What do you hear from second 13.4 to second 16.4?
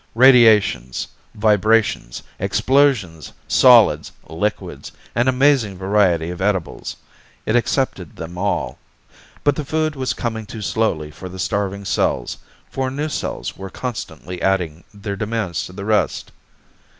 were constantly adding their demands to the rest.